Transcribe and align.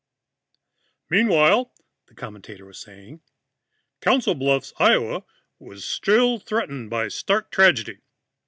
"Meanwhile," 1.11 1.75
the 2.07 2.15
commentator 2.15 2.65
was 2.65 2.79
saying, 2.79 3.21
"Council 3.99 4.33
Bluffs, 4.33 4.73
Iowa, 4.79 5.25
was 5.59 5.85
still 5.85 6.39
threatened 6.39 6.89
by 6.89 7.07
stark 7.07 7.51
tragedy. 7.51 7.99